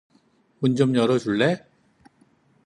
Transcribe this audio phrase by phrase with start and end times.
[0.59, 1.51] 문 좀 열어줄래?